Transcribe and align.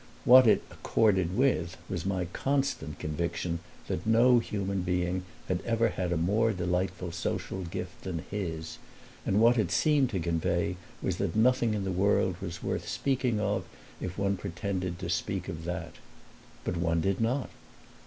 What 0.25 0.47
it 0.47 0.63
accorded 0.71 1.37
with 1.37 1.77
was 1.87 2.07
my 2.07 2.25
constant 2.33 2.97
conviction 2.97 3.59
that 3.87 4.03
no 4.03 4.39
human 4.39 4.81
being 4.81 5.25
had 5.47 5.61
ever 5.63 5.89
had 5.89 6.11
a 6.11 6.17
more 6.17 6.53
delightful 6.53 7.11
social 7.11 7.61
gift 7.61 8.01
than 8.05 8.25
his, 8.31 8.79
and 9.27 9.39
what 9.39 9.59
it 9.59 9.69
seemed 9.69 10.09
to 10.09 10.19
convey 10.19 10.75
was 11.03 11.17
that 11.17 11.35
nothing 11.35 11.75
in 11.75 11.83
the 11.83 11.91
world 11.91 12.35
was 12.41 12.63
worth 12.63 12.87
speaking 12.89 13.39
of 13.39 13.63
if 14.01 14.17
one 14.17 14.37
pretended 14.37 14.97
to 14.97 15.07
speak 15.07 15.47
of 15.47 15.65
that. 15.65 15.97
But 16.63 16.77
one 16.77 16.99
did 16.99 17.21
not! 17.21 17.51